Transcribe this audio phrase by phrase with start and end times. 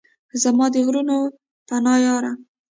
[0.41, 1.17] زما د غرونو
[1.67, 2.31] پناه یاره!